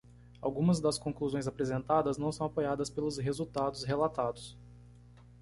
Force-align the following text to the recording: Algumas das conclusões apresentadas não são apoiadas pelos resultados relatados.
Algumas 0.41 0.79
das 0.79 0.97
conclusões 0.97 1.45
apresentadas 1.47 2.17
não 2.17 2.31
são 2.31 2.47
apoiadas 2.47 2.89
pelos 2.89 3.19
resultados 3.19 3.83
relatados. 3.83 4.57